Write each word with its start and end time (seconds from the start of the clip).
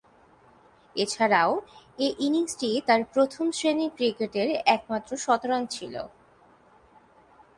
এছাড়াও, 0.95 1.51
এ 1.99 2.07
ইনিংসটি 2.19 2.69
তার 2.87 3.01
প্রথম-শ্রেণীর 3.13 3.91
ক্রিকেটের 3.95 4.49
একমাত্র 4.65 5.11
শতরান 5.17 5.63
ছিল। 5.65 5.95